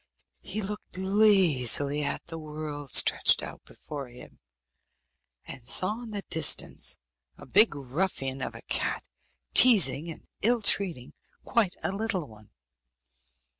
[0.41, 4.39] He looked lazily at the world stretched out before him,
[5.45, 6.97] and saw in the distance
[7.37, 9.03] a big ruffian of a cat
[9.53, 12.49] teasing and ill treating quite a little one.